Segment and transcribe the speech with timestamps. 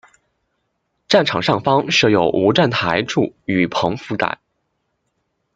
[1.07, 4.39] 站场上方设有无站台柱雨棚覆盖。